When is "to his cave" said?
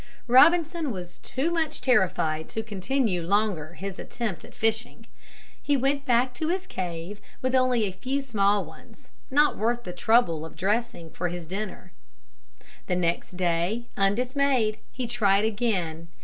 6.33-7.21